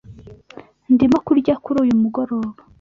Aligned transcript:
Ndimo 0.93 1.17
kurya 1.25 1.53
kuri 1.63 1.77
uyu 1.83 1.95
mugoroba. 2.01 2.57